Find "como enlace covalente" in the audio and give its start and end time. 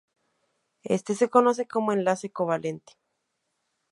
1.67-2.93